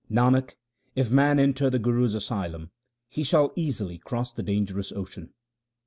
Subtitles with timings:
[0.09, 0.53] Nanak,
[0.95, 2.71] if man enter the Guru's asylum,
[3.07, 5.31] he shall easily cross the dangerous ocean.